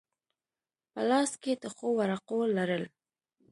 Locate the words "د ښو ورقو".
1.61-2.39